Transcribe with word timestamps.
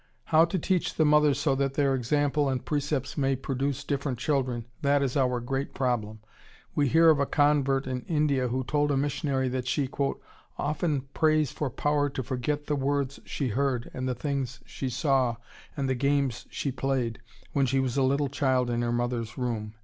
How 0.23 0.45
to 0.45 0.57
teach 0.57 0.95
the 0.95 1.05
mothers 1.05 1.39
so 1.39 1.53
that 1.53 1.75
their 1.75 1.93
example 1.93 2.49
and 2.49 2.65
precepts 2.65 3.19
may 3.19 3.35
produce 3.35 3.83
different 3.83 4.17
children, 4.17 4.65
that 4.81 5.03
is 5.03 5.15
our 5.15 5.39
great 5.39 5.75
problem. 5.75 6.21
We 6.73 6.87
hear 6.87 7.11
of 7.11 7.19
a 7.19 7.27
convert 7.27 7.85
in 7.85 8.01
India 8.07 8.47
who 8.47 8.63
told 8.63 8.89
a 8.89 8.97
missionary 8.97 9.47
that 9.49 9.67
she 9.67 9.87
"often 10.57 11.01
prays 11.13 11.51
for 11.51 11.69
power 11.69 12.09
to 12.09 12.23
forget 12.23 12.65
the 12.65 12.75
words 12.75 13.19
she 13.25 13.49
heard 13.49 13.91
and 13.93 14.09
the 14.09 14.15
things 14.15 14.59
she 14.65 14.89
saw 14.89 15.35
and 15.77 15.87
the 15.87 15.93
games 15.93 16.47
she 16.49 16.71
played 16.71 17.19
when 17.53 17.67
she 17.67 17.79
was 17.79 17.95
a 17.95 18.01
little 18.01 18.27
child 18.27 18.71
in 18.71 18.81
her 18.81 18.91
mother's 18.91 19.37
room." 19.37 19.75